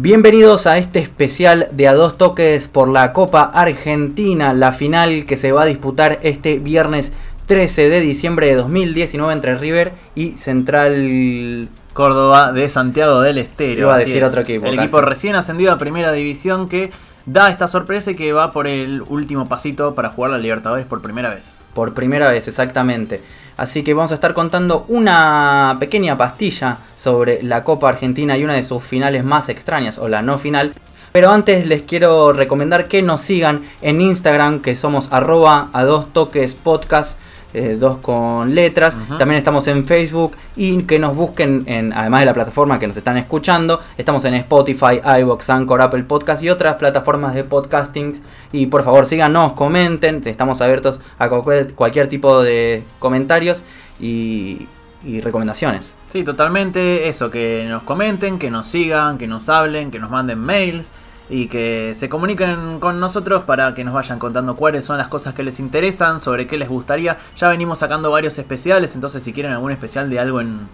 [0.00, 5.36] Bienvenidos a este especial de a dos toques por la Copa Argentina, la final que
[5.36, 7.12] se va a disputar este viernes
[7.46, 13.80] 13 de diciembre de 2019 entre River y Central Córdoba de Santiago del Estero.
[13.80, 14.28] Iba a decir es.
[14.28, 14.84] otro equipo, El casi.
[14.84, 16.92] equipo recién ascendido a Primera División que
[17.26, 21.02] da esta sorpresa y que va por el último pasito para jugar la Libertadores por
[21.02, 21.62] primera vez.
[21.74, 23.22] por primera vez, exactamente.
[23.56, 28.54] Así que vamos a estar contando una pequeña pastilla sobre la Copa Argentina y una
[28.54, 30.72] de sus finales más extrañas, o la no final.
[31.12, 36.12] Pero antes les quiero recomendar que nos sigan en Instagram, que somos arroba a dos
[36.12, 37.18] toques podcast,
[37.54, 38.98] eh, dos con letras.
[39.18, 42.96] También estamos en Facebook y que nos busquen, en, además de la plataforma que nos
[42.96, 48.20] están escuchando, estamos en Spotify, iVoox, Anchor, Apple Podcast y otras plataformas de podcasting.
[48.52, 53.64] Y por favor síganos, comenten, estamos abiertos a cualquier, cualquier tipo de comentarios
[54.00, 54.66] y,
[55.04, 55.94] y recomendaciones.
[56.12, 60.38] Sí, totalmente eso, que nos comenten, que nos sigan, que nos hablen, que nos manden
[60.38, 60.90] mails
[61.30, 65.34] y que se comuniquen con nosotros para que nos vayan contando cuáles son las cosas
[65.34, 67.18] que les interesan, sobre qué les gustaría.
[67.36, 70.68] Ya venimos sacando varios especiales, entonces si quieren algún especial de algo en...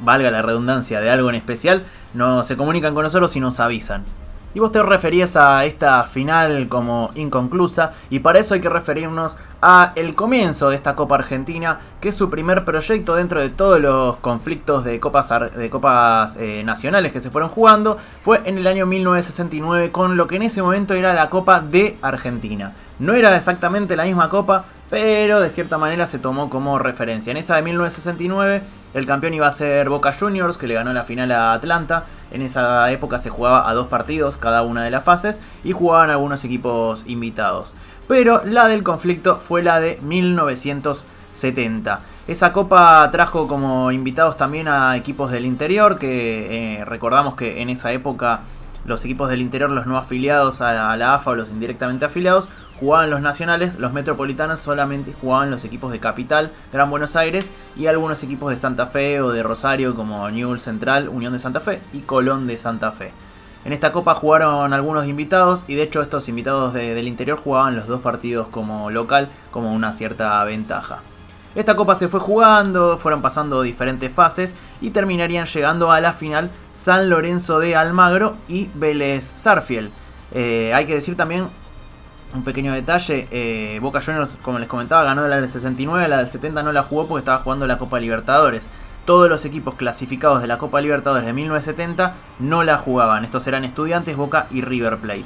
[0.00, 4.04] valga la redundancia, de algo en especial, no se comunican con nosotros y nos avisan.
[4.54, 9.36] Y vos te referías a esta final como inconclusa y para eso hay que referirnos
[9.60, 13.80] a el comienzo de esta Copa Argentina, que es su primer proyecto dentro de todos
[13.80, 18.66] los conflictos de copas, de copas eh, nacionales que se fueron jugando, fue en el
[18.66, 22.72] año 1969 con lo que en ese momento era la Copa de Argentina.
[22.98, 27.30] No era exactamente la misma copa, pero de cierta manera se tomó como referencia.
[27.30, 28.62] En esa de 1969
[28.94, 32.04] el campeón iba a ser Boca Juniors, que le ganó la final a Atlanta.
[32.30, 36.10] En esa época se jugaba a dos partidos cada una de las fases y jugaban
[36.10, 37.74] algunos equipos invitados.
[38.06, 42.00] Pero la del conflicto fue la de 1970.
[42.26, 47.70] Esa copa trajo como invitados también a equipos del interior, que eh, recordamos que en
[47.70, 48.40] esa época
[48.84, 52.48] los equipos del interior, los no afiliados a, la AFA o los indirectamente afiliados,
[52.80, 57.86] jugaban los nacionales, los metropolitanos solamente jugaban los equipos de Capital, Gran Buenos Aires y
[57.86, 61.80] algunos equipos de Santa Fe o de Rosario como Newell Central, Unión de Santa Fe
[61.92, 63.12] y Colón de Santa Fe.
[63.64, 67.76] En esta copa jugaron algunos invitados y de hecho estos invitados de- del interior jugaban
[67.76, 70.98] los dos partidos como local como una cierta ventaja.
[71.54, 76.50] Esta copa se fue jugando, fueron pasando diferentes fases y terminarían llegando a la final
[76.72, 79.90] San Lorenzo de Almagro y Vélez Sarfield.
[80.32, 81.48] Eh, hay que decir también
[82.34, 86.28] un pequeño detalle, eh, Boca Juniors, como les comentaba, ganó la del 69, la del
[86.28, 88.68] 70 no la jugó porque estaba jugando la Copa Libertadores.
[89.04, 93.24] Todos los equipos clasificados de la Copa Libertadores de 1970 no la jugaban.
[93.24, 95.24] Estos eran Estudiantes, Boca y River Plate.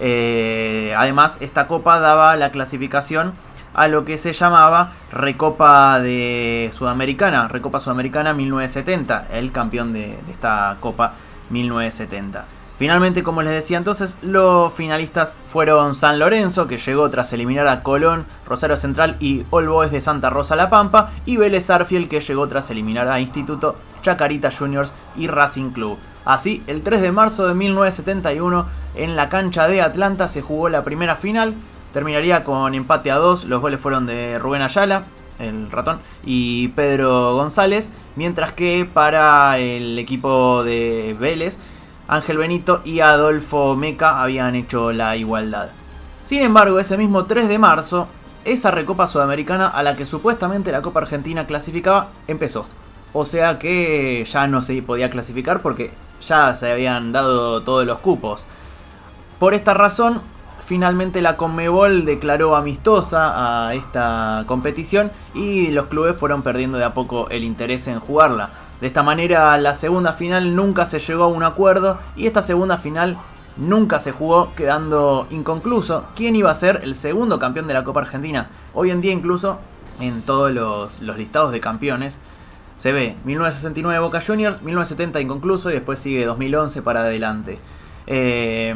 [0.00, 3.32] Eh, además, esta copa daba la clasificación
[3.74, 10.32] a lo que se llamaba Recopa de Sudamericana, Recopa Sudamericana 1970, el campeón de, de
[10.32, 11.12] esta Copa
[11.50, 12.57] 1970.
[12.78, 17.82] Finalmente, como les decía entonces, los finalistas fueron San Lorenzo, que llegó tras eliminar a
[17.82, 22.20] Colón, Rosario Central y All Boys de Santa Rosa La Pampa, y Vélez Arfiel, que
[22.20, 25.98] llegó tras eliminar a Instituto, Chacarita Juniors y Racing Club.
[26.24, 30.84] Así, el 3 de marzo de 1971, en la cancha de Atlanta se jugó la
[30.84, 31.54] primera final,
[31.92, 35.02] terminaría con empate a 2, los goles fueron de Rubén Ayala,
[35.40, 41.58] el ratón, y Pedro González, mientras que para el equipo de Vélez,
[42.08, 45.68] Ángel Benito y Adolfo Meca habían hecho la igualdad.
[46.24, 48.08] Sin embargo, ese mismo 3 de marzo,
[48.46, 52.66] esa recopa sudamericana a la que supuestamente la Copa Argentina clasificaba empezó.
[53.12, 55.92] O sea que ya no se podía clasificar porque
[56.26, 58.46] ya se habían dado todos los cupos.
[59.38, 60.22] Por esta razón,
[60.60, 66.94] finalmente la Conmebol declaró amistosa a esta competición y los clubes fueron perdiendo de a
[66.94, 68.50] poco el interés en jugarla.
[68.80, 72.78] De esta manera, la segunda final nunca se llegó a un acuerdo y esta segunda
[72.78, 73.18] final
[73.56, 78.00] nunca se jugó, quedando inconcluso quién iba a ser el segundo campeón de la Copa
[78.00, 78.48] Argentina.
[78.74, 79.58] Hoy en día, incluso
[80.00, 82.20] en todos los, listados de campeones,
[82.76, 87.58] se ve 1969 Boca Juniors, 1970 inconcluso y después sigue 2011 para adelante.
[88.06, 88.74] Eh,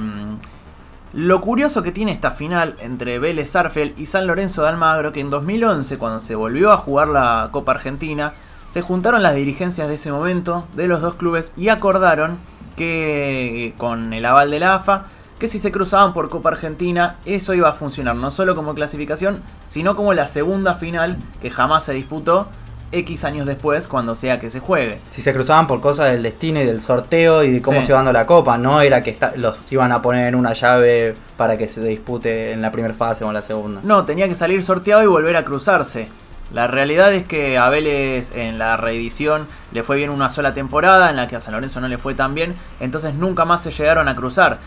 [1.15, 5.21] lo curioso que tiene esta final entre Vélez Sarfield y San Lorenzo de Almagro, que
[5.21, 8.33] en 2011, cuando se volvió a jugar la Copa Argentina,
[8.73, 12.39] se juntaron las dirigencias de ese momento de los dos clubes y acordaron
[12.75, 15.05] que con el aval de la AFA,
[15.39, 19.43] que si se cruzaban por Copa Argentina, eso iba a funcionar no solo como clasificación,
[19.67, 22.49] sino como la segunda final que jamás se disputó
[22.93, 24.99] X años después, cuando sea que se juegue.
[25.11, 27.87] Si se cruzaban por cosas del destino y del sorteo y de cómo Sí.
[27.87, 31.13] se iba dando la copa, no era que los iban a poner en una llave
[31.37, 33.81] para que se dispute en la primera fase o en la segunda.
[33.85, 36.09] No, tenía que salir sorteado y volver a cruzarse.
[36.53, 41.09] La realidad es que a Vélez en la reedición le fue bien una sola temporada,
[41.11, 43.71] en la que a San Lorenzo no le fue tan bien, entonces nunca más se
[43.71, 44.59] llegaron a cruzar.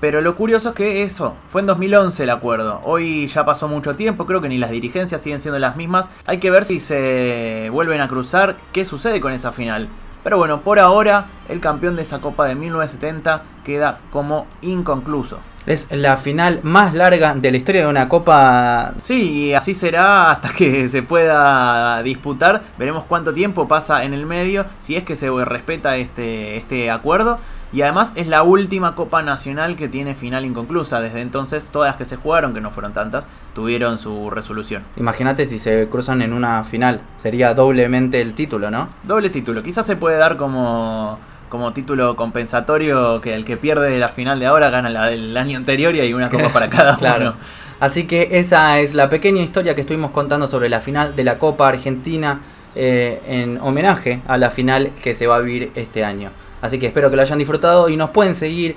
[0.00, 2.80] Pero lo curioso es que eso, fue en 2011 el acuerdo.
[2.82, 6.10] Hoy ya pasó mucho tiempo, creo que ni las dirigencias siguen siendo las mismas.
[6.26, 9.86] Hay que ver si se vuelven a cruzar, qué sucede con esa final.
[10.22, 15.38] Pero bueno, por ahora el campeón de esa Copa de 1970 queda como inconcluso.
[15.66, 18.94] Es la final más larga de la historia de una Copa.
[19.00, 22.62] Sí, y así será hasta que se pueda disputar.
[22.78, 27.38] Veremos cuánto tiempo pasa en el medio, si es que se respeta este, este acuerdo.
[27.72, 31.00] Y además es la última Copa Nacional que tiene final inconclusa.
[31.00, 34.82] Desde entonces todas las que se jugaron, que no fueron tantas, tuvieron su resolución.
[34.96, 37.00] Imagínate si se cruzan en una final.
[37.16, 38.88] Sería doblemente el título, ¿no?
[39.04, 39.62] Doble título.
[39.62, 44.46] Quizás se puede dar como, como título compensatorio que el que pierde la final de
[44.46, 47.34] ahora gana la del año anterior y hay una copa para cada claro.
[47.80, 51.38] Así que esa es la pequeña historia que estuvimos contando sobre la final de la
[51.38, 52.40] Copa Argentina
[52.74, 56.30] eh, en homenaje a la final que se va a vivir este año.
[56.62, 58.76] Así que espero que lo hayan disfrutado y nos pueden seguir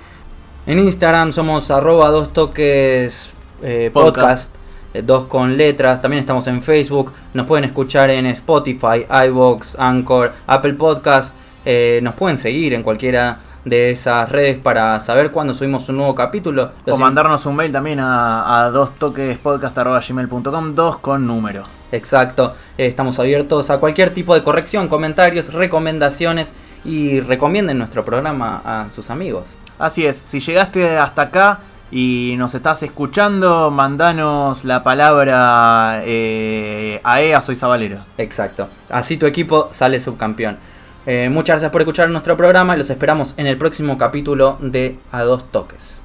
[0.68, 4.54] en Instagram, somos arroba dos toques eh, podcast,
[4.96, 10.34] eh, dos con letras, también estamos en Facebook, nos pueden escuchar en Spotify, iVoox, Anchor,
[10.48, 15.88] Apple Podcast, eh, nos pueden seguir en cualquiera de esas redes para saber cuándo subimos
[15.90, 16.72] un nuevo capítulo.
[16.88, 21.62] o mandarnos un mail también a, a dos toques podcast.gmail.com, dos con número.
[21.92, 26.56] Exacto, estamos abiertos a cualquier tipo de corrección, comentarios, recomendaciones
[26.86, 29.58] y recomienden nuestro programa a sus amigos.
[29.78, 31.60] Así es, si llegaste hasta acá
[31.92, 38.00] y nos estás escuchando, mandanos la palabra eh, AEA Soy Sabalero.
[38.18, 40.58] Exacto, así tu equipo sale subcampeón.
[41.06, 44.98] Eh, muchas gracias por escuchar nuestro programa y los esperamos en el próximo capítulo de
[45.12, 46.05] A Dos Toques.